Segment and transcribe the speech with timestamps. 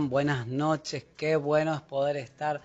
[0.00, 2.60] Buenas noches, qué bueno es poder estar.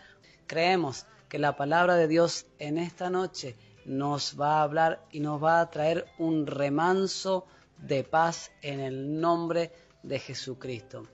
[0.47, 3.55] Creemos que la palabra de Dios en esta noche
[3.85, 7.45] nos va a hablar y nos va a traer un remanso
[7.77, 9.71] de paz en el nombre
[10.01, 11.07] de Jesucristo.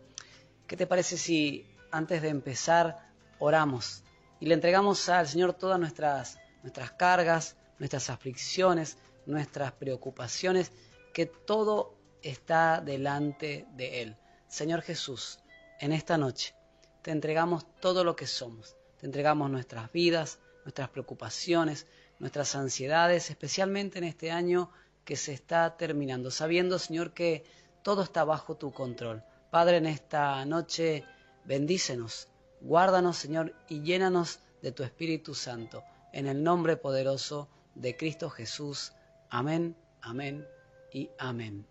[0.65, 3.09] ¿Qué te parece si antes de empezar
[3.39, 4.05] oramos
[4.39, 10.71] y le entregamos al Señor todas nuestras, nuestras cargas, nuestras aflicciones, nuestras preocupaciones,
[11.13, 14.18] que todo está delante de Él.
[14.47, 15.39] Señor Jesús,
[15.79, 16.56] en esta noche
[17.02, 21.86] te entregamos todo lo que somos, te entregamos nuestras vidas, nuestras preocupaciones,
[22.20, 24.71] nuestras ansiedades, especialmente en este año
[25.04, 27.43] que se está terminando, sabiendo, Señor, que
[27.83, 29.24] todo está bajo tu control.
[29.52, 31.06] Padre, en esta noche
[31.46, 32.28] bendícenos,
[32.61, 38.94] guárdanos, Señor, y llénanos de tu Espíritu Santo, en el nombre poderoso de Cristo Jesús.
[39.30, 40.47] Amén, amén
[40.92, 41.67] y amén.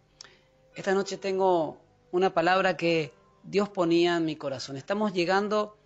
[0.77, 1.79] Esta noche tengo
[2.13, 3.13] una palabra que
[3.45, 4.77] Dios ponía en mi corazón.
[4.77, 5.77] Estamos llegando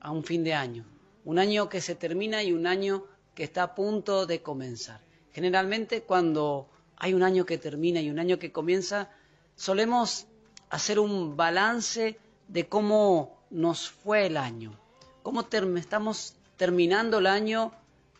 [0.00, 0.84] a un fin de año,
[1.24, 5.00] un año que se termina y un año que está a punto de comenzar.
[5.32, 9.10] Generalmente cuando hay un año que termina y un año que comienza,
[9.54, 10.26] solemos
[10.70, 14.78] hacer un balance de cómo nos fue el año,
[15.22, 17.72] cómo estamos terminando el año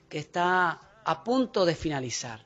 [0.09, 2.45] que está a punto de finalizar,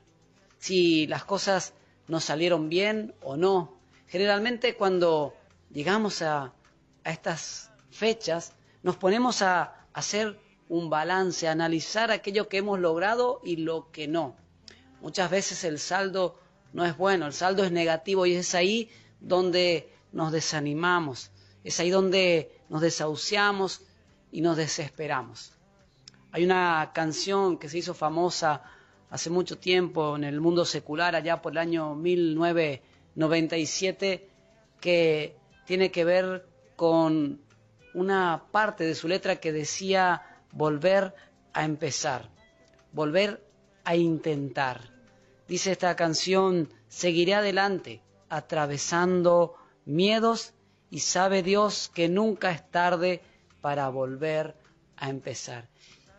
[0.59, 1.73] si las cosas
[2.07, 5.33] nos salieron bien o no, Generalmente cuando
[5.73, 6.53] llegamos a,
[7.03, 13.57] estas fechas nos ponemos a hacer un balance, a analizar aquello que hemos logrado y
[13.57, 14.35] lo que no.
[15.01, 16.39] Muchas veces el saldo
[16.73, 21.31] no es bueno, el saldo es negativo y es ahí donde nos desanimamos,
[21.63, 23.81] es ahí donde nos desahuciamos
[24.31, 25.53] y nos desesperamos.
[26.31, 28.63] Hay una canción que se hizo famosa
[29.09, 34.29] hace mucho tiempo en el mundo secular, allá por el año 1900 97
[34.79, 36.45] que tiene que ver
[36.75, 37.41] con
[37.93, 41.13] una parte de su letra que decía volver
[41.53, 42.29] a empezar,
[42.91, 43.45] volver
[43.83, 44.91] a intentar.
[45.47, 49.55] Dice esta canción, seguiré adelante, atravesando
[49.85, 50.53] miedos
[50.89, 53.21] y sabe Dios que nunca es tarde
[53.61, 54.55] para volver
[54.97, 55.67] a empezar.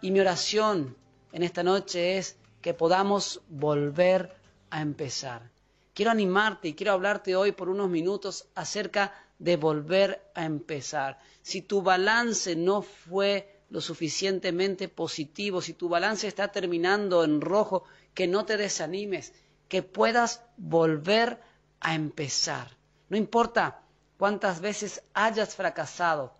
[0.01, 0.97] Y mi oración
[1.33, 4.35] en esta noche es que podamos volver
[4.71, 5.51] a empezar.
[5.95, 11.19] Quiero animarte y quiero hablarte hoy por unos minutos acerca de volver a empezar.
[11.43, 17.85] Si tu balance no fue lo suficientemente positivo, si tu balance está terminando en rojo,
[18.15, 19.33] que no te desanimes,
[19.69, 21.41] que puedas volver
[21.81, 22.77] a empezar.
[23.09, 23.83] No importa
[24.17, 26.35] cuántas veces hayas fracasado,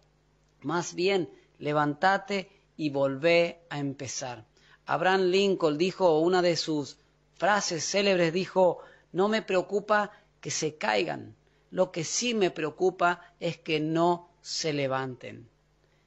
[0.61, 4.47] más bien levántate y volvé a empezar.
[4.87, 6.99] Abraham Lincoln dijo una de sus
[7.37, 8.79] frases célebres, dijo,
[9.13, 11.37] no me preocupa que se caigan.
[11.71, 15.49] Lo que sí me preocupa es que no se levanten.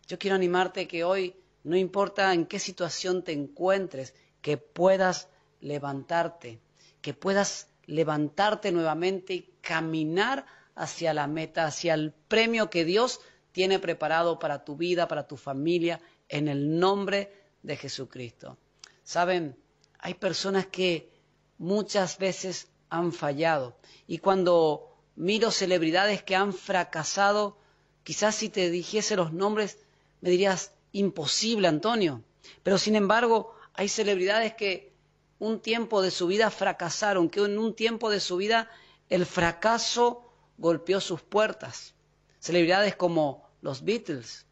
[0.08, 5.30] Yo quiero animarte que hoy, no importa en qué situación te encuentres, que puedas
[5.62, 6.60] levantarte,
[7.02, 10.46] que puedas levantarte nuevamente y caminar
[10.76, 15.38] hacia la meta, hacia el premio que Dios tiene preparado para tu vida, para tu
[15.38, 17.32] familia, en el nombre
[17.64, 18.58] de Jesucristo.
[19.04, 19.56] Saben,
[20.00, 21.10] hay personas que
[21.58, 23.76] muchas veces han fallado.
[24.08, 27.58] Y cuando miro celebridades que han fracasado,
[28.04, 29.78] quizás si te dijese los nombres
[30.22, 32.24] me dirías, imposible, Antonio.
[32.64, 34.92] Pero sin embargo, hay celebridades que
[35.38, 38.68] un tiempo de su vida fracasaron, que en un tiempo de su vida
[39.10, 41.94] el fracaso golpeó sus puertas.
[42.40, 44.48] Celebridades como los Beatles,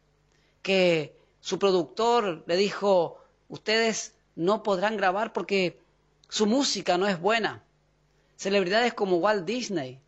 [0.62, 3.18] que su productor le dijo,
[3.48, 5.80] ustedes no podrán grabar porque
[6.28, 7.63] su música no es buena
[8.44, 10.02] celebridades como Walt Disney,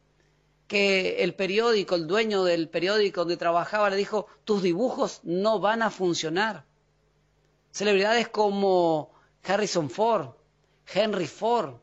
[0.69, 5.81] que el periódico, el dueño del periódico donde trabajaba, le dijo, tus dibujos no van
[5.81, 6.67] a funcionar.
[7.73, 9.11] Celebridades como
[9.43, 10.35] Harrison Ford,
[10.87, 11.77] Henry Ford,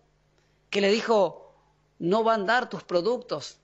[0.69, 1.55] que le dijo,
[1.97, 3.57] no van a dar tus productos.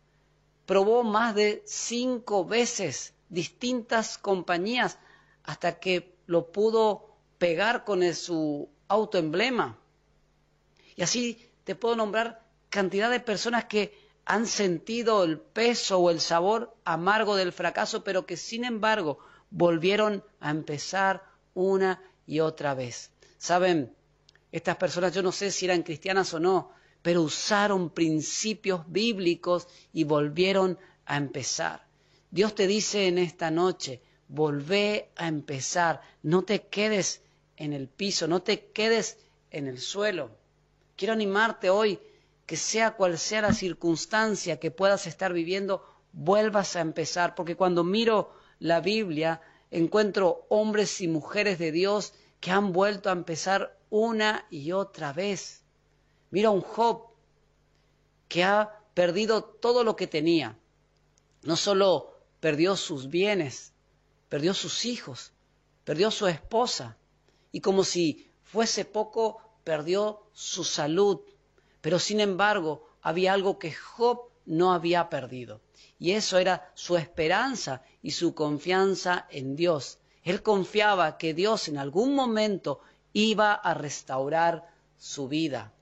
[0.65, 4.97] Probó más de cinco veces distintas compañías
[5.43, 7.05] hasta que lo pudo
[7.37, 9.77] pegar con su autoemblema.
[10.95, 13.93] Y así te puedo nombrar cantidad de personas que
[14.25, 19.19] han sentido el peso o el sabor amargo del fracaso, pero que sin embargo
[19.49, 21.23] volvieron a empezar
[21.55, 23.11] una y otra vez.
[23.37, 23.95] Saben,
[24.51, 26.71] estas personas yo no sé si eran cristianas o no,
[27.01, 31.87] pero usaron principios bíblicos y volvieron a empezar.
[32.29, 37.23] Dios te dice en esta noche, volvé a empezar, no te quedes
[37.57, 39.17] en el piso, no te quedes
[39.49, 40.29] en el suelo.
[40.95, 41.99] Quiero animarte hoy
[42.49, 47.83] que sea cual sea la circunstancia que puedas estar viviendo, vuelvas a empezar, porque cuando
[47.83, 54.47] miro la Biblia, encuentro hombres y mujeres de Dios que han vuelto a empezar una
[54.49, 55.63] y otra vez.
[56.31, 57.09] Mira un Job
[58.27, 60.57] que ha perdido todo lo que tenía.
[61.43, 63.73] No solo perdió sus bienes,
[64.27, 65.33] perdió sus hijos,
[65.83, 66.97] perdió su esposa
[67.51, 71.21] y como si fuese poco, perdió su salud.
[71.81, 75.61] Pero sin embargo, había algo que Job no había perdido.
[75.97, 79.99] Y eso era su esperanza y su confianza en Dios.
[80.23, 82.79] Él confiaba que Dios en algún momento
[83.13, 85.73] iba a restaurar su vida.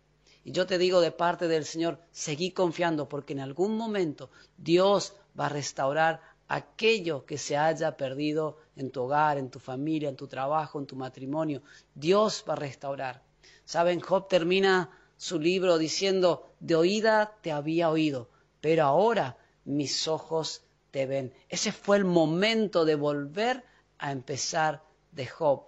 [0.43, 5.13] Y yo te digo de parte del Señor, seguí confiando porque en algún momento Dios
[5.37, 10.15] va a restaurar aquello que se haya perdido en tu hogar, en tu familia, en
[10.15, 11.61] tu trabajo, en tu matrimonio.
[11.93, 13.21] Dios va a restaurar.
[13.65, 18.29] Saben, Job termina su libro diciendo, de oída te había oído,
[18.61, 21.33] pero ahora mis ojos te ven.
[21.49, 23.63] Ese fue el momento de volver
[23.97, 25.65] a empezar de Job.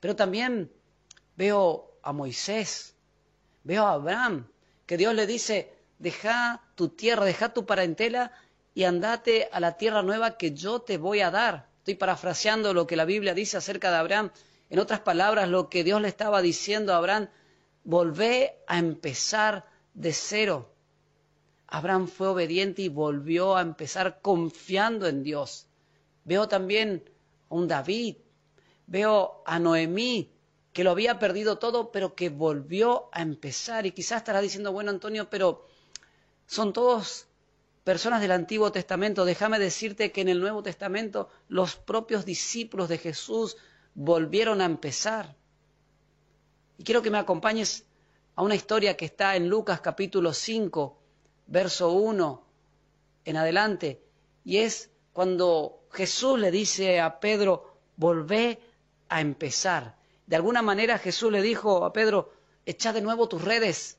[0.00, 0.72] Pero también
[1.36, 2.94] veo a Moisés,
[3.64, 4.48] veo a Abraham,
[4.86, 8.32] que Dios le dice, deja tu tierra, deja tu parentela
[8.74, 11.68] y andate a la tierra nueva que yo te voy a dar.
[11.78, 14.30] Estoy parafraseando lo que la Biblia dice acerca de Abraham.
[14.70, 17.28] En otras palabras, lo que Dios le estaba diciendo a Abraham,
[17.84, 20.72] volvé a empezar de cero.
[21.66, 25.66] Abraham fue obediente y volvió a empezar confiando en Dios.
[26.24, 27.02] Veo también
[27.48, 28.16] a un David,
[28.86, 30.30] veo a Noemí,
[30.72, 33.86] que lo había perdido todo, pero que volvió a empezar.
[33.86, 35.66] Y quizás estará diciendo, bueno, Antonio, pero
[36.46, 37.26] son todos
[37.84, 39.24] personas del Antiguo Testamento.
[39.24, 43.56] Déjame decirte que en el Nuevo Testamento los propios discípulos de Jesús
[43.94, 45.36] volvieron a empezar.
[46.82, 47.84] Y quiero que me acompañes
[48.34, 50.98] a una historia que está en Lucas capítulo 5,
[51.46, 52.44] verso 1
[53.24, 54.02] en adelante,
[54.44, 58.58] y es cuando Jesús le dice a Pedro, volvé
[59.08, 59.94] a empezar.
[60.26, 62.32] De alguna manera Jesús le dijo a Pedro,
[62.66, 63.98] echa de nuevo tus redes,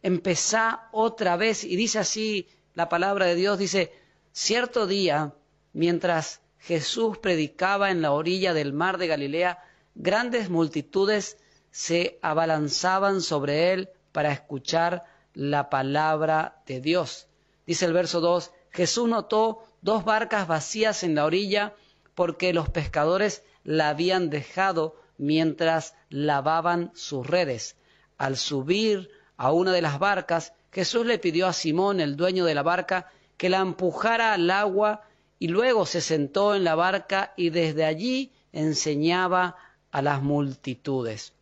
[0.00, 1.62] empezá otra vez.
[1.62, 3.92] Y dice así la palabra de Dios, dice,
[4.32, 5.34] cierto día,
[5.74, 9.62] mientras Jesús predicaba en la orilla del mar de Galilea,
[9.94, 11.36] grandes multitudes
[11.74, 17.26] se abalanzaban sobre él para escuchar la palabra de Dios.
[17.66, 21.74] Dice el verso 2, Jesús notó dos barcas vacías en la orilla
[22.14, 27.74] porque los pescadores la habían dejado mientras lavaban sus redes.
[28.18, 32.54] Al subir a una de las barcas, Jesús le pidió a Simón, el dueño de
[32.54, 35.02] la barca, que la empujara al agua
[35.40, 39.56] y luego se sentó en la barca y desde allí enseñaba
[39.90, 41.33] a las multitudes.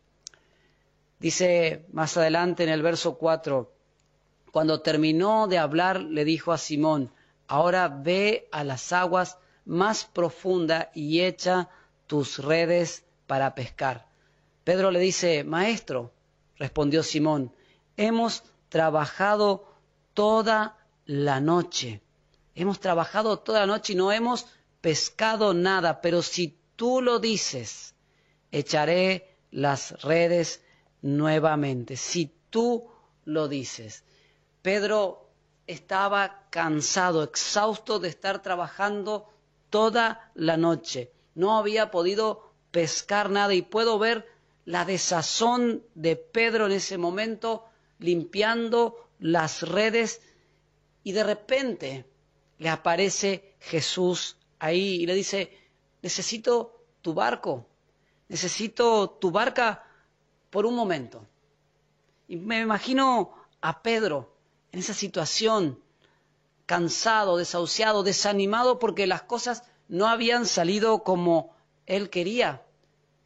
[1.23, 3.71] Dice más adelante en el verso 4,
[4.51, 7.13] cuando terminó de hablar le dijo a Simón,
[7.47, 11.69] ahora ve a las aguas más profundas y echa
[12.07, 14.05] tus redes para pescar.
[14.65, 16.11] Pedro le dice, Maestro,
[16.57, 17.55] respondió Simón,
[17.95, 19.73] hemos trabajado
[20.13, 20.75] toda
[21.05, 22.01] la noche.
[22.53, 24.47] Hemos trabajado toda la noche y no hemos
[24.81, 27.95] pescado nada, pero si tú lo dices,
[28.51, 30.62] echaré las redes
[31.03, 32.89] nuevamente, si tú
[33.25, 34.03] lo dices.
[34.63, 35.29] Pedro
[35.67, 39.29] estaba cansado, exhausto de estar trabajando
[39.69, 41.11] toda la noche.
[41.35, 44.27] No había podido pescar nada y puedo ver
[44.65, 47.65] la desazón de Pedro en ese momento
[47.99, 50.21] limpiando las redes
[51.03, 52.05] y de repente
[52.57, 55.51] le aparece Jesús ahí y le dice,
[56.01, 57.67] necesito tu barco,
[58.29, 59.83] necesito tu barca
[60.53, 61.25] por un momento.
[62.27, 64.37] Y me imagino a Pedro
[64.71, 65.79] en esa situación,
[66.67, 71.55] cansado, desahuciado, desanimado porque las cosas no habían salido como
[71.87, 72.61] él quería.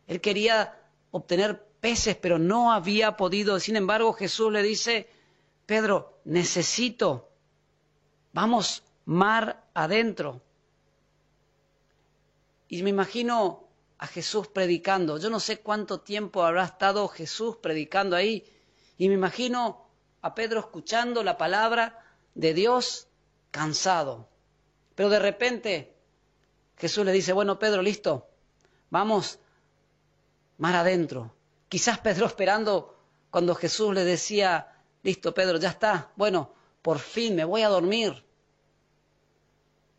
[0.07, 0.79] Él quería
[1.11, 3.59] obtener peces, pero no había podido.
[3.59, 5.09] Sin embargo, Jesús le dice,
[5.65, 7.29] Pedro, necesito,
[8.31, 10.41] vamos mar adentro.
[12.69, 13.66] Y me imagino
[13.99, 15.17] a Jesús predicando.
[15.17, 18.45] Yo no sé cuánto tiempo habrá estado Jesús predicando ahí.
[18.97, 19.87] Y me imagino
[20.21, 22.03] a Pedro escuchando la palabra
[22.35, 23.07] de Dios
[23.51, 24.29] cansado.
[24.95, 25.95] Pero de repente
[26.77, 28.27] Jesús le dice, bueno, Pedro, listo,
[28.89, 29.39] vamos
[30.57, 31.33] mar adentro.
[31.69, 32.97] Quizás Pedro esperando
[33.31, 38.23] cuando Jesús le decía, listo, Pedro, ya está, bueno, por fin me voy a dormir.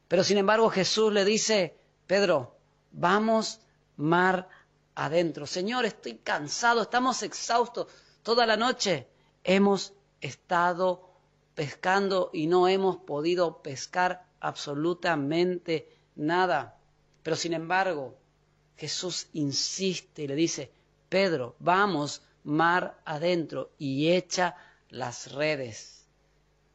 [0.06, 1.76] Pero sin embargo Jesús le dice,
[2.06, 2.56] Pedro,
[2.92, 3.60] vamos
[3.98, 4.48] mar
[4.94, 5.46] adentro.
[5.46, 7.88] Señor, estoy cansado, estamos exhaustos.
[8.22, 9.06] Toda la noche
[9.44, 11.10] hemos estado
[11.54, 16.78] pescando y no hemos podido pescar absolutamente nada.
[17.22, 18.16] Pero sin embargo,
[18.76, 20.70] Jesús insiste y le dice,
[21.08, 24.56] Pedro, vamos mar adentro y echa
[24.90, 26.06] las redes.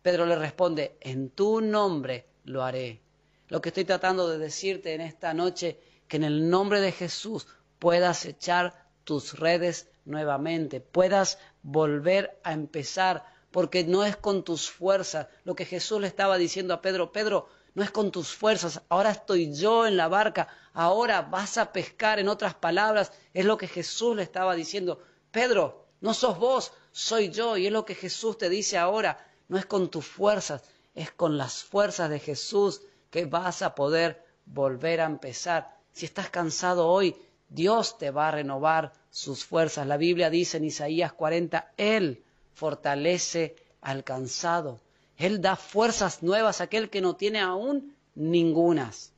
[0.01, 2.99] Pedro le responde, en tu nombre lo haré.
[3.47, 5.79] Lo que estoy tratando de decirte en esta noche,
[6.13, 7.47] que en el nombre de Jesús
[7.79, 15.25] puedas echar tus redes nuevamente, puedas volver a empezar, porque no es con tus fuerzas.
[15.43, 19.09] Lo que Jesús le estaba diciendo a Pedro, Pedro, no es con tus fuerzas, ahora
[19.09, 23.67] estoy yo en la barca, ahora vas a pescar, en otras palabras, es lo que
[23.67, 25.01] Jesús le estaba diciendo,
[25.31, 29.17] Pedro, no sos vos, soy yo, y es lo que Jesús te dice ahora,
[29.47, 30.61] no es con tus fuerzas,
[30.93, 35.81] es con las fuerzas de Jesús que vas a poder volver a empezar.
[35.93, 37.15] Si estás cansado hoy,
[37.49, 39.85] Dios te va a renovar sus fuerzas.
[39.85, 42.23] La Biblia dice en Isaías 40, Él
[42.53, 44.79] fortalece al cansado.
[45.17, 49.13] Él da fuerzas nuevas a aquel que no tiene aún ningunas.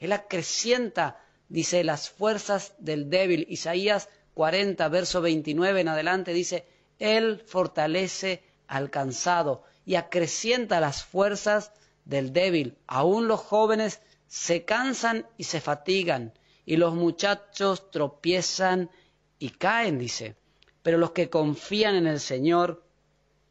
[0.00, 3.46] Él acrecienta, dice, las fuerzas del débil.
[3.48, 6.66] Isaías 40, verso 29 en adelante dice,
[6.98, 11.70] Él fortalece al cansado y acrecienta las fuerzas
[12.04, 12.76] del débil.
[12.88, 16.32] Aún los jóvenes se cansan y se fatigan,
[16.64, 18.90] y los muchachos tropiezan
[19.38, 20.36] y caen, dice.
[20.82, 22.84] Pero los que confían en el Señor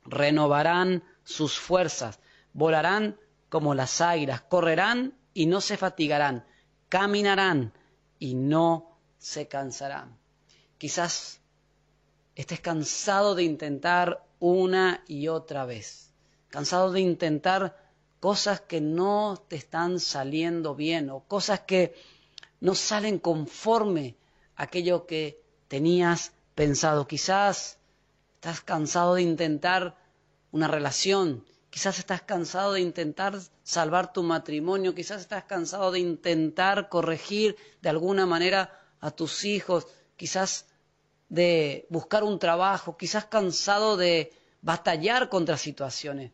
[0.05, 2.19] renovarán sus fuerzas,
[2.53, 3.19] volarán
[3.49, 6.45] como las águilas, correrán y no se fatigarán,
[6.89, 7.73] caminarán
[8.19, 10.17] y no se cansarán.
[10.77, 11.41] Quizás
[12.35, 16.13] estés cansado de intentar una y otra vez,
[16.49, 17.86] cansado de intentar
[18.19, 21.95] cosas que no te están saliendo bien o cosas que
[22.59, 24.15] no salen conforme
[24.55, 27.07] a aquello que tenías pensado.
[27.07, 27.77] Quizás
[28.35, 29.95] estás cansado de intentar
[30.51, 36.89] una relación, quizás estás cansado de intentar salvar tu matrimonio, quizás estás cansado de intentar
[36.89, 40.65] corregir de alguna manera a tus hijos, quizás
[41.29, 46.31] de buscar un trabajo, quizás cansado de batallar contra situaciones.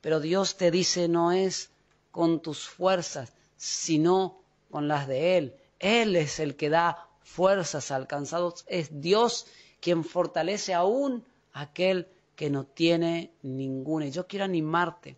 [0.00, 1.70] Pero Dios te dice no es
[2.10, 5.54] con tus fuerzas, sino con las de Él.
[5.78, 8.54] Él es el que da fuerzas al cansado.
[8.66, 9.46] Es Dios
[9.80, 14.06] quien fortalece aún aquel que no tiene ninguna.
[14.06, 15.16] Y yo quiero animarte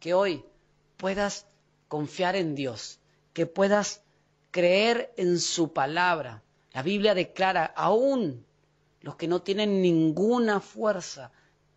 [0.00, 0.44] que hoy
[0.96, 1.46] puedas
[1.88, 2.98] confiar en Dios,
[3.32, 4.02] que puedas
[4.50, 6.42] creer en su palabra.
[6.72, 8.44] La Biblia declara, aún
[9.00, 11.30] los que no tienen ninguna fuerza,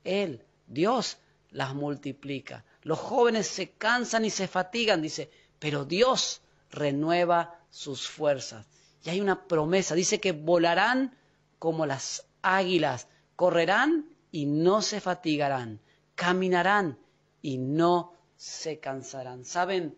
[0.03, 1.17] Él, Dios,
[1.51, 2.65] las multiplica.
[2.83, 5.29] Los jóvenes se cansan y se fatigan, dice,
[5.59, 6.41] pero Dios
[6.71, 8.67] renueva sus fuerzas.
[9.03, 11.15] Y hay una promesa, dice que volarán
[11.57, 15.79] como las águilas, correrán y no se fatigarán,
[16.15, 16.97] caminarán
[17.41, 19.45] y no se cansarán.
[19.45, 19.97] ¿Saben?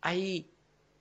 [0.00, 0.50] Hay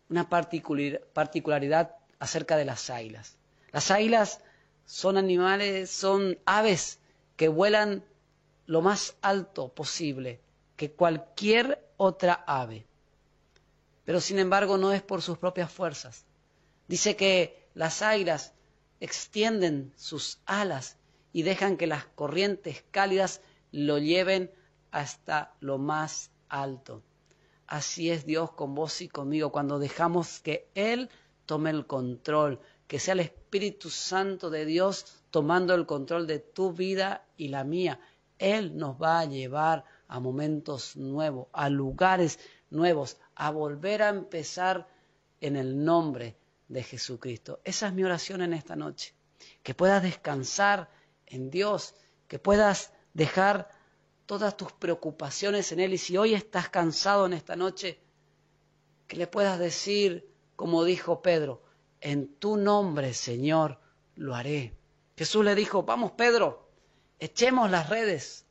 [0.09, 3.37] una particularidad acerca de las águilas.
[3.71, 4.41] Las águilas
[4.85, 6.99] son animales, son aves
[7.37, 8.03] que vuelan
[8.71, 10.39] lo más alto posible
[10.77, 12.87] que cualquier otra ave.
[14.05, 16.25] Pero sin embargo no es por sus propias fuerzas.
[16.87, 18.53] Dice que las águilas
[19.01, 20.95] extienden sus alas
[21.33, 23.41] y dejan que las corrientes cálidas
[23.73, 24.49] lo lleven
[24.91, 27.03] hasta lo más alto.
[27.67, 31.09] Así es Dios con vos y conmigo, cuando dejamos que Él
[31.45, 36.71] tome el control, que sea el Espíritu Santo de Dios tomando el control de tu
[36.71, 37.99] vida y la mía.
[38.41, 42.39] Él nos va a llevar a momentos nuevos, a lugares
[42.71, 44.87] nuevos, a volver a empezar
[45.39, 46.35] en el nombre
[46.67, 47.59] de Jesucristo.
[47.63, 49.13] Esa es mi oración en esta noche,
[49.61, 50.89] que puedas descansar
[51.27, 51.93] en Dios,
[52.27, 53.69] que puedas dejar
[54.25, 57.99] todas tus preocupaciones en Él y si hoy estás cansado en esta noche,
[59.05, 61.61] que le puedas decir, como dijo Pedro,
[61.99, 63.79] en tu nombre, Señor,
[64.15, 64.73] lo haré.
[65.15, 66.60] Jesús le dijo, vamos Pedro,
[67.21, 68.43] echemos las redes,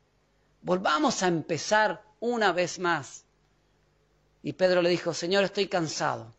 [0.62, 3.26] volvamos a empezar una vez más.
[4.42, 6.32] Y Pedro le dijo, Señor, estoy cansado,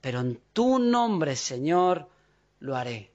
[0.00, 2.08] pero en tu nombre, Señor,
[2.58, 3.12] lo haré.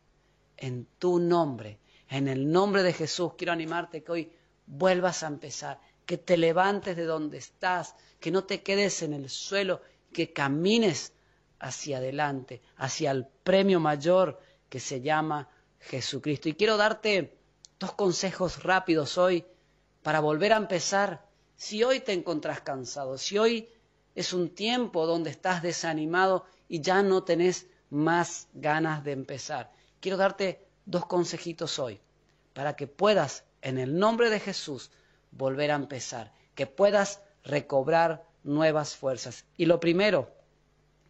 [0.56, 1.80] En tu nombre
[2.14, 4.32] en el nombre de Jesús quiero animarte que hoy
[4.68, 9.32] vuelvas a empezar, que te levantes de donde estás, que no te quedes en el
[9.32, 9.82] suelo,
[10.12, 11.12] que camines
[11.60, 16.50] hacia adelante, hacia el premio mayor que se llama Jesucristo.
[16.50, 17.36] Y quiero darte
[17.84, 19.44] dos consejos rápidos hoy
[20.04, 21.28] para volver a empezar.
[21.58, 23.68] Si hoy te encontrás cansado, si hoy
[24.16, 30.16] es un tiempo donde estás desanimado y ya no tenés más ganas de empezar, quiero
[30.16, 32.00] darte dos consejitos hoy
[32.54, 34.90] para que puedas, en el nombre de Jesús,
[35.32, 39.44] volver a empezar, que puedas recobrar nuevas fuerzas.
[39.58, 40.32] Y lo primero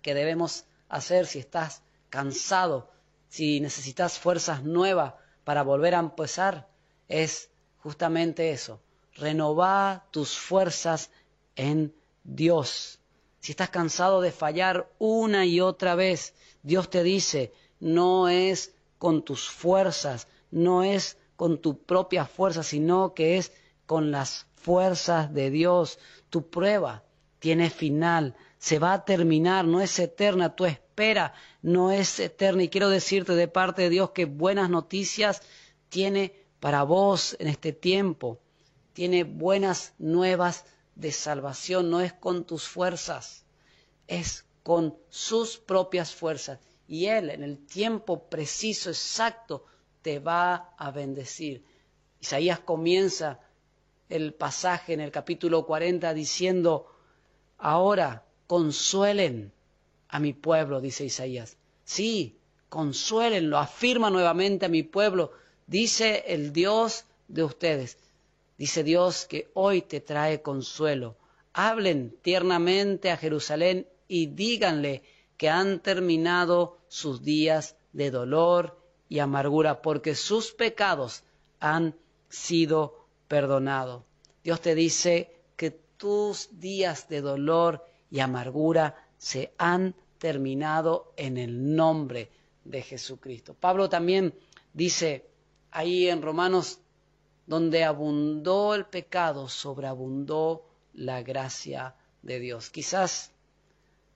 [0.02, 2.90] que debemos hacer si estás cansado,
[3.30, 6.70] si necesitas fuerzas nuevas para volver a empezar,
[7.08, 8.82] es justamente eso,
[9.14, 11.12] renovar tus fuerzas
[11.56, 13.00] en Dios.
[13.40, 19.24] Si estás cansado de fallar una y otra vez, Dios te dice, no es con
[19.24, 23.52] tus fuerzas, no es con tu propia fuerza, sino que es
[23.86, 26.00] con las fuerzas de Dios.
[26.30, 27.04] Tu prueba
[27.40, 31.34] tiene final, se va a terminar, no es eterna, tu espera
[31.64, 32.64] no es eterna.
[32.64, 35.42] Y quiero decirte de parte de Dios que buenas noticias
[35.90, 38.40] tiene para vos en este tiempo,
[38.94, 43.44] tiene buenas nuevas de salvación, no es con tus fuerzas,
[44.08, 46.60] es con sus propias fuerzas.
[46.88, 49.66] Y Él en el tiempo preciso, exacto,
[50.04, 51.66] te va a bendecir.
[52.22, 53.40] Isaías comienza
[54.10, 56.86] el pasaje en el capítulo 40 diciendo,
[57.58, 59.52] ahora consuelen
[60.14, 61.58] a mi pueblo, dice Isaías.
[61.84, 62.38] Sí,
[62.70, 65.32] consuélenlo, afirma nuevamente a mi pueblo,
[65.66, 67.98] dice el Dios de ustedes.
[68.56, 71.16] Dice Dios que hoy te trae consuelo.
[71.52, 75.02] Hablen tiernamente a Jerusalén y díganle
[75.36, 78.80] que han terminado sus días de dolor
[79.10, 81.24] y amargura, porque sus pecados
[81.60, 81.96] han
[82.30, 84.04] sido perdonados.
[84.44, 91.76] Dios te dice que tus días de dolor y amargura se han terminado en el
[91.76, 92.32] nombre
[92.64, 93.54] de Jesucristo.
[93.54, 94.34] Pablo también
[94.72, 95.28] dice
[95.70, 96.80] ahí en Romanos
[97.46, 102.70] donde abundó el pecado, sobreabundó la gracia de Dios.
[102.70, 103.32] Quizás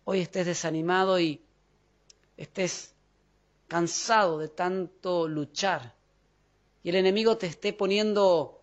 [0.05, 1.41] hoy estés desanimado y
[2.37, 2.95] estés
[3.67, 5.93] cansado de tanto luchar
[6.83, 8.61] y el enemigo te esté poniendo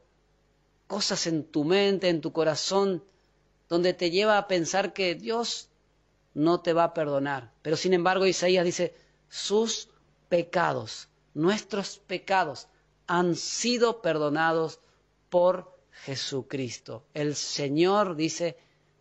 [0.87, 3.05] cosas en tu mente, en tu corazón,
[3.69, 5.69] donde te lleva a pensar que Dios
[6.35, 7.53] no te va a perdonar.
[7.63, 8.95] Pero sin embargo Isaías dice,
[9.29, 9.89] sus
[10.29, 12.69] pecados, nuestros pecados,
[13.07, 14.81] han sido perdonados
[15.29, 17.05] por Jesucristo.
[17.15, 18.57] El Señor dice,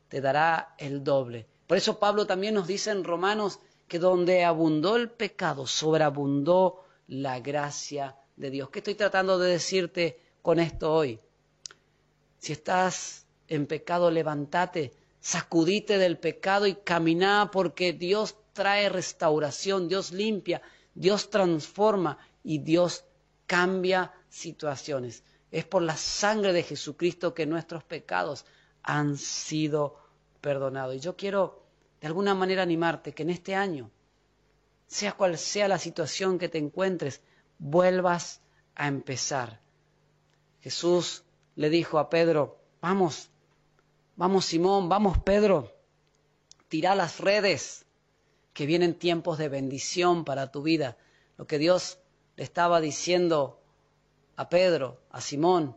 [0.07, 1.47] te dará el doble.
[1.67, 7.39] Por eso Pablo también nos dice en Romanos que donde abundó el pecado, sobreabundó la
[7.39, 8.69] gracia de Dios.
[8.69, 11.19] ¿Qué estoy tratando de decirte con esto hoy?
[12.39, 14.91] Si estás en pecado, levántate,
[15.23, 20.61] sacudite del pecado y camina porque Dios trae restauración, Dios limpia,
[20.93, 23.05] Dios transforma y Dios
[23.47, 25.23] cambia situaciones.
[25.49, 28.45] Es por la sangre de Jesucristo que nuestros pecados
[28.83, 29.97] han sido
[30.41, 30.95] perdonados.
[30.95, 31.63] Y yo quiero
[32.01, 33.89] de alguna manera animarte que en este año,
[34.87, 37.21] sea cual sea la situación que te encuentres,
[37.59, 38.41] vuelvas
[38.75, 39.61] a empezar.
[40.59, 41.23] Jesús
[41.55, 43.29] le dijo a Pedro, vamos,
[44.15, 45.71] vamos Simón, vamos Pedro,
[46.67, 47.85] tira las redes,
[48.53, 50.97] que vienen tiempos de bendición para tu vida.
[51.37, 51.97] Lo que Dios
[52.35, 53.61] le estaba diciendo
[54.35, 55.75] a Pedro, a Simón,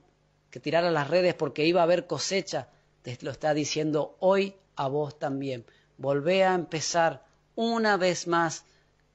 [0.51, 2.68] que tirara las redes porque iba a haber cosecha,
[3.03, 5.64] te lo está diciendo hoy a vos también.
[5.96, 8.64] Volvé a empezar una vez más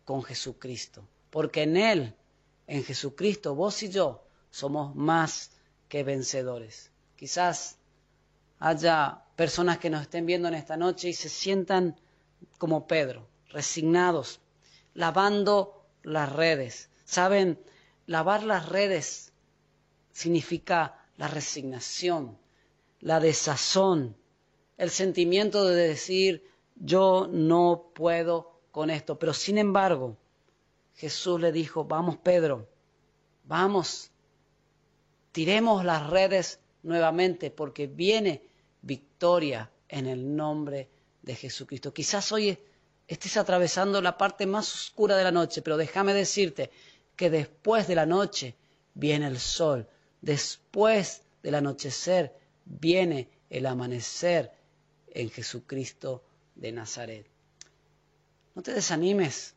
[0.06, 2.16] con Jesucristo, porque en Él,
[2.68, 5.52] en Jesucristo, vos y yo somos más
[5.88, 6.92] que vencedores.
[7.16, 7.78] Quizás
[8.62, 12.00] haya personas que nos estén viendo en esta noche y se sientan
[12.58, 14.40] como Pedro, resignados,
[14.94, 17.60] lavando las redes, Saben,
[18.06, 19.34] lavar las redes
[20.14, 22.38] significa la resignación,
[23.02, 24.16] la desazón,
[24.78, 29.20] el sentimiento de decir, yo no puedo con esto.
[29.20, 30.16] Pero sin embargo,
[30.96, 32.70] Jesús le dijo, vamos Pedro,
[33.44, 34.10] vamos,
[35.34, 38.42] tiremos las redes nuevamente porque viene
[38.82, 40.90] victoria en el nombre
[41.22, 41.94] de Jesucristo.
[41.94, 42.58] Quizás hoy
[43.08, 46.72] estés atravesando la parte más oscura de la noche, pero déjame decirte
[47.16, 48.56] que después de la noche
[48.94, 49.88] viene el sol,
[50.22, 54.52] después del anochecer viene el amanecer
[55.14, 56.24] en Jesucristo
[56.56, 57.28] de Nazaret.
[58.56, 59.56] No te desanimes,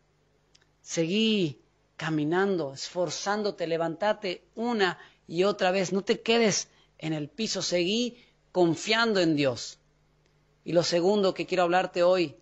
[0.83, 1.61] seguí
[1.97, 8.19] caminando, esforzándote, levántate una y otra vez, no te quedes en el piso, seguí
[8.55, 9.81] confiando en Dios.
[10.63, 12.37] Y lo segundo que quiero hablarte hoy,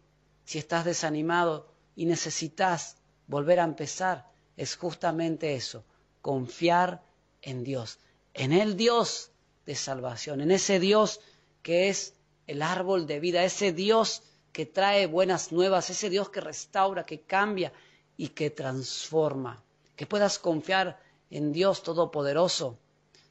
[0.45, 2.99] si estás desanimado y necesitas
[3.29, 5.87] volver a empezar, es justamente eso,
[6.21, 7.03] confiar
[7.41, 7.99] en Dios,
[8.35, 9.31] en el Dios
[9.65, 11.21] de salvación, en ese Dios
[11.63, 12.13] que es
[12.47, 14.23] el árbol de vida, ese Dios
[14.53, 17.73] que trae buenas nuevas, ese Dios que restaura, que cambia
[18.19, 19.65] y que transforma.
[19.97, 22.77] Que puedas confiar en Dios Todopoderoso.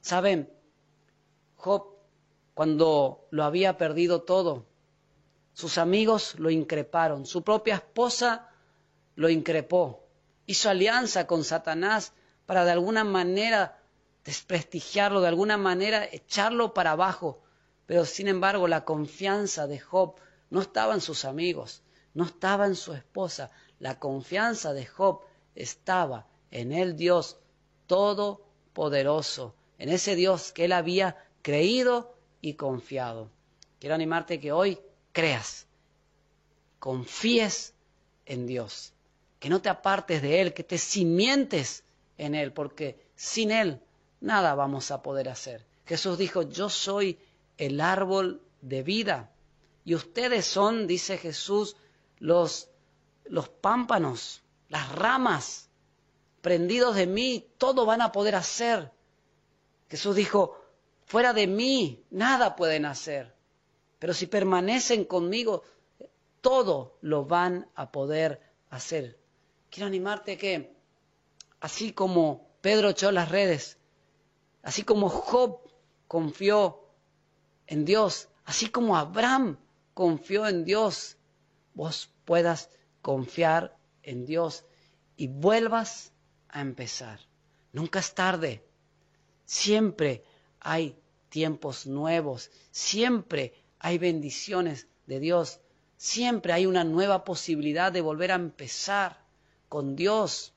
[0.00, 0.50] Saben,
[1.54, 1.91] Job,
[2.54, 4.66] cuando lo había perdido todo,
[5.54, 8.50] sus amigos lo increparon, su propia esposa
[9.14, 10.06] lo increpó,
[10.46, 12.12] hizo alianza con Satanás
[12.46, 13.78] para de alguna manera
[14.24, 17.42] desprestigiarlo, de alguna manera echarlo para abajo.
[17.86, 20.16] Pero sin embargo la confianza de Job
[20.50, 21.82] no estaba en sus amigos,
[22.14, 25.20] no estaba en su esposa, la confianza de Job
[25.54, 27.38] estaba en el Dios
[27.86, 33.30] todopoderoso, en ese Dios que él había creído y confiado.
[33.78, 34.78] Quiero animarte que hoy
[35.12, 35.66] creas,
[36.78, 37.72] confíes
[38.26, 38.92] en Dios,
[39.38, 41.84] que no te apartes de Él, que te cimientes
[42.18, 43.80] en Él, porque sin Él
[44.20, 45.64] nada vamos a poder hacer.
[45.86, 47.18] Jesús dijo, yo soy
[47.56, 49.30] el árbol de vida
[49.84, 51.76] y ustedes son, dice Jesús,
[52.18, 52.68] los,
[53.24, 55.68] los pámpanos, las ramas
[56.40, 58.90] prendidos de mí, todo van a poder hacer.
[59.88, 60.61] Jesús dijo,
[61.12, 63.36] fuera de mí nada pueden hacer,
[63.98, 65.62] pero si permanecen conmigo,
[66.40, 69.20] todo lo van a poder hacer.
[69.68, 70.74] Quiero animarte que,
[71.60, 73.76] así como Pedro echó las redes,
[74.62, 75.60] así como Job
[76.08, 76.80] confió
[77.66, 79.58] en Dios, así como Abraham
[79.92, 81.18] confió en Dios,
[81.74, 82.70] vos puedas
[83.02, 84.64] confiar en Dios
[85.16, 86.14] y vuelvas
[86.48, 87.20] a empezar.
[87.70, 88.66] Nunca es tarde.
[89.44, 90.24] Siempre
[90.58, 91.01] hay
[91.32, 92.50] tiempos nuevos.
[92.70, 95.60] Siempre hay bendiciones de Dios.
[95.96, 99.24] Siempre hay una nueva posibilidad de volver a empezar
[99.70, 100.52] con Dios.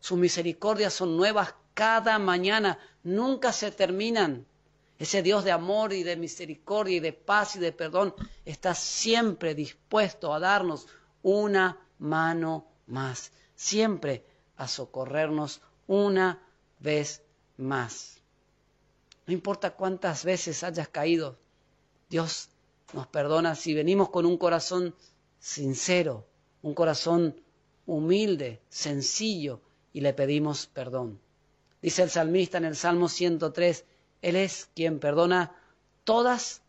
[0.00, 2.78] Sus misericordias son nuevas cada mañana.
[3.02, 4.46] Nunca se terminan.
[4.98, 9.54] Ese Dios de amor y de misericordia y de paz y de perdón está siempre
[9.54, 10.88] dispuesto a darnos
[11.22, 13.32] una mano más.
[13.54, 14.26] Siempre
[14.58, 16.46] a socorrernos una
[16.80, 17.22] vez
[17.56, 18.21] más.
[19.26, 21.38] No importa cuántas veces hayas caído,
[22.08, 22.48] Dios
[22.92, 24.94] nos perdona si venimos con un corazón
[25.38, 26.26] sincero,
[26.62, 27.40] un corazón
[27.86, 29.60] humilde, sencillo,
[29.92, 31.20] y le pedimos perdón.
[31.80, 33.84] Dice el salmista en el Salmo 103,
[34.22, 35.54] Él es quien perdona
[36.04, 36.62] todas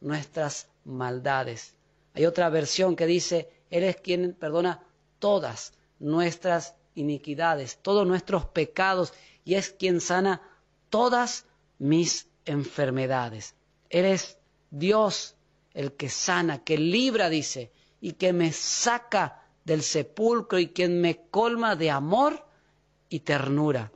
[0.00, 1.74] nuestras maldades.
[2.14, 4.82] Hay otra versión que dice, Él es quien perdona
[5.18, 9.12] todas nuestras iniquidades, todos nuestros pecados
[9.44, 10.42] y es quien sana
[10.90, 11.46] todas
[11.82, 13.56] mis enfermedades.
[13.90, 14.38] Eres
[14.70, 15.34] Dios
[15.74, 21.26] el que sana, que libra, dice, y que me saca del sepulcro y quien me
[21.28, 22.46] colma de amor
[23.08, 23.90] y ternura.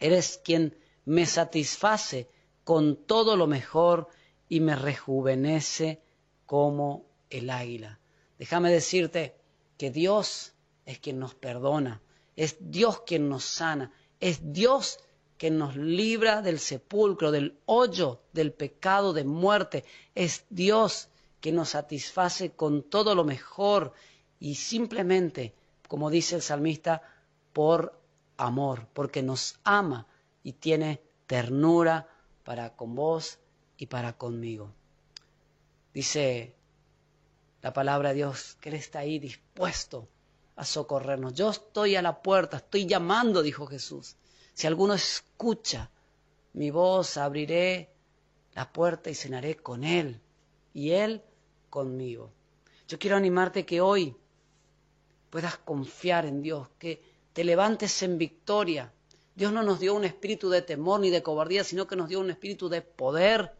[0.00, 2.28] Eres quien me satisface
[2.64, 4.08] con todo lo mejor
[4.48, 6.02] y me rejuvenece
[6.46, 8.00] como el águila.
[8.40, 9.36] Déjame decirte
[9.76, 10.52] que Dios
[10.84, 12.02] es quien nos perdona,
[12.34, 14.98] es Dios quien nos sana, es Dios
[15.38, 19.84] que nos libra del sepulcro, del hoyo, del pecado, de muerte.
[20.14, 21.08] Es Dios
[21.40, 23.92] que nos satisface con todo lo mejor
[24.40, 25.54] y simplemente,
[25.86, 27.02] como dice el salmista,
[27.52, 27.98] por
[28.36, 30.06] amor, porque nos ama
[30.42, 32.08] y tiene ternura
[32.44, 33.38] para con vos
[33.76, 34.72] y para conmigo.
[35.94, 36.54] Dice
[37.62, 40.08] la palabra de Dios que Él está ahí dispuesto
[40.56, 41.34] a socorrernos.
[41.34, 44.16] Yo estoy a la puerta, estoy llamando, dijo Jesús.
[44.58, 45.88] Si alguno escucha
[46.54, 47.90] mi voz, abriré
[48.54, 50.20] la puerta y cenaré con Él
[50.74, 51.22] y Él
[51.70, 52.32] conmigo.
[52.88, 54.16] Yo quiero animarte que hoy
[55.30, 57.00] puedas confiar en Dios, que
[57.32, 58.92] te levantes en victoria.
[59.36, 62.18] Dios no nos dio un espíritu de temor ni de cobardía, sino que nos dio
[62.18, 63.52] un espíritu de poder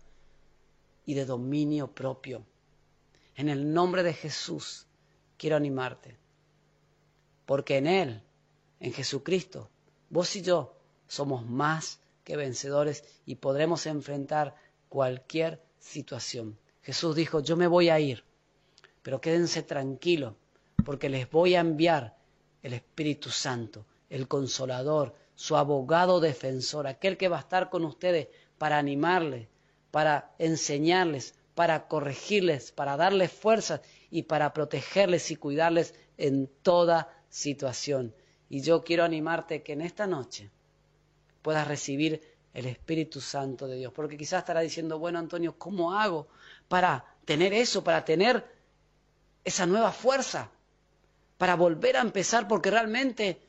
[1.06, 2.44] y de dominio propio.
[3.36, 4.88] En el nombre de Jesús
[5.36, 6.16] quiero animarte
[7.46, 8.22] porque en Él,
[8.80, 9.70] en Jesucristo,
[10.10, 10.74] vos y yo
[11.08, 14.54] somos más que vencedores y podremos enfrentar
[14.88, 16.58] cualquier situación.
[16.82, 18.22] Jesús dijo, yo me voy a ir,
[19.02, 20.34] pero quédense tranquilos,
[20.84, 22.16] porque les voy a enviar
[22.62, 28.28] el Espíritu Santo, el Consolador, su abogado defensor, aquel que va a estar con ustedes
[28.58, 29.48] para animarles,
[29.90, 38.14] para enseñarles, para corregirles, para darles fuerzas y para protegerles y cuidarles en toda situación.
[38.48, 40.50] Y yo quiero animarte que en esta noche
[41.48, 42.20] puedas recibir
[42.52, 43.92] el Espíritu Santo de Dios.
[43.94, 46.28] Porque quizás estará diciendo, bueno, Antonio, ¿cómo hago
[46.68, 48.44] para tener eso, para tener
[49.44, 50.50] esa nueva fuerza,
[51.38, 52.46] para volver a empezar?
[52.46, 53.40] Porque realmente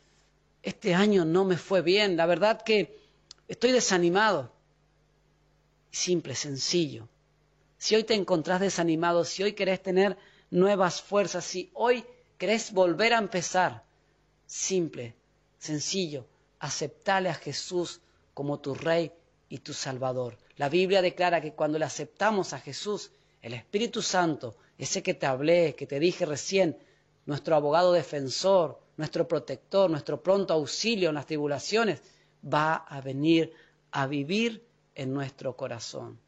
[0.64, 2.16] este año no me fue bien.
[2.16, 2.98] La verdad que
[3.50, 4.54] estoy desanimado.
[5.92, 7.10] Simple, sencillo.
[7.78, 10.18] Si hoy te encontrás desanimado, si hoy querés tener
[10.52, 12.06] nuevas fuerzas, si hoy
[12.40, 13.84] ¿Querés volver a empezar?
[14.46, 15.14] Simple,
[15.58, 16.26] sencillo,
[16.60, 18.02] aceptale a Jesús
[18.34, 19.12] como tu Rey
[19.50, 20.38] y tu Salvador.
[20.58, 25.26] La Biblia declara que cuando le aceptamos a Jesús, el Espíritu Santo, ese que te
[25.26, 26.78] hablé, que te dije recién,
[27.26, 32.02] nuestro abogado defensor, nuestro protector, nuestro pronto auxilio en las tribulaciones,
[32.44, 33.54] va a venir
[33.92, 36.20] a vivir en nuestro corazón.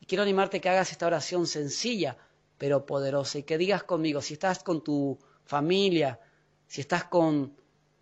[0.00, 2.16] Y quiero animarte que hagas esta oración sencilla,
[2.58, 6.20] pero poderosa, y que digas conmigo, si estás con tu familia,
[6.66, 7.54] si estás con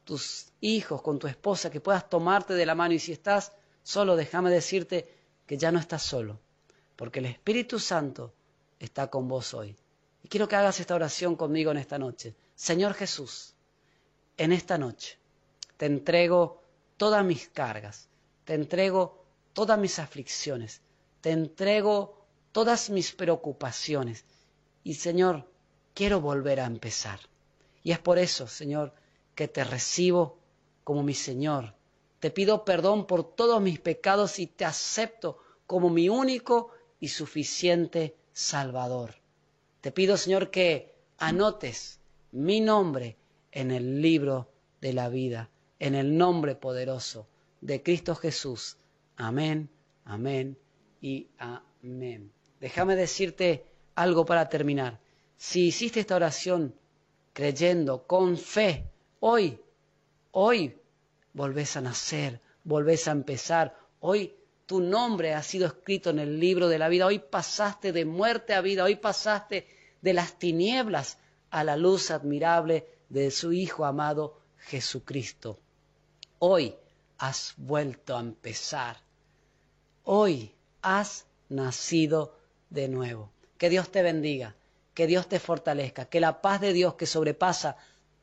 [0.05, 4.17] tus hijos, con tu esposa, que puedas tomarte de la mano, y si estás solo,
[4.17, 5.09] déjame decirte
[5.47, 6.41] que ya no estás solo,
[6.97, 8.33] porque el Espíritu Santo
[8.79, 9.77] está con vos hoy.
[10.23, 12.35] Y quiero que hagas esta oración conmigo en esta noche.
[12.55, 13.55] Señor Jesús,
[14.37, 15.19] en esta noche
[15.77, 16.63] te entrego
[16.97, 18.09] todas mis cargas,
[18.45, 20.81] te entrego todas mis aflicciones,
[21.21, 24.25] te entrego todas mis preocupaciones.
[24.85, 25.49] Y Señor,
[25.95, 27.19] quiero volver a empezar.
[27.83, 28.95] Y es por eso, Señor,
[29.35, 30.39] que te recibo
[30.85, 31.75] como mi Señor.
[32.21, 38.17] Te pido perdón por todos mis pecados y te acepto como mi único y suficiente
[38.33, 39.17] Salvador.
[39.81, 41.99] Te pido, Señor, que anotes
[42.31, 43.17] mi nombre
[43.51, 44.49] en el libro
[44.81, 47.27] de la vida, en el nombre poderoso
[47.61, 48.77] de Cristo Jesús.
[49.17, 49.69] Amén,
[50.05, 50.57] amén
[51.01, 52.33] y amén.
[52.61, 55.01] Déjame decirte algo para terminar.
[55.37, 56.75] Si hiciste esta oración
[57.33, 58.92] creyendo, con fe,
[59.25, 59.61] hoy,
[60.33, 60.77] hoy
[61.33, 64.35] volvés a nacer, volvés a empezar, hoy
[64.67, 68.53] tu nombre ha sido escrito en el libro de la vida, hoy pasaste de muerte
[68.53, 69.67] a vida, hoy pasaste
[70.01, 71.19] de las tinieblas
[71.51, 75.61] a la luz admirable de su Hijo amado Jesucristo.
[76.41, 76.75] Hoy
[77.19, 78.97] has vuelto a empezar,
[80.03, 82.37] hoy has nacido
[82.71, 83.31] de nuevo.
[83.57, 84.57] Que Dios te bendiga,
[84.95, 87.77] que Dios te fortalezca, que la paz de Dios que sobrepasa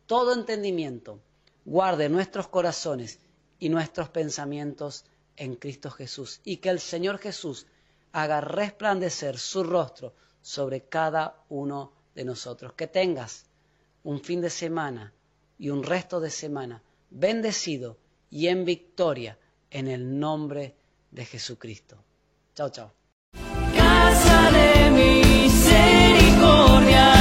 [0.09, 1.21] todo entendimiento,
[1.65, 3.19] guarde nuestros corazones
[3.59, 5.05] y nuestros pensamientos
[5.37, 6.41] en Cristo Jesús.
[6.43, 7.67] Y que el Señor Jesús
[8.11, 12.73] haga resplandecer su rostro sobre cada uno de nosotros.
[12.73, 13.45] Que tengas
[14.03, 15.13] un fin de semana
[15.59, 17.97] y un resto de semana bendecido
[18.31, 19.37] y en victoria
[19.69, 20.75] en el nombre
[21.11, 22.03] de Jesucristo.
[22.55, 22.91] Chao, chao.
[23.75, 27.18] Casa de misericordia.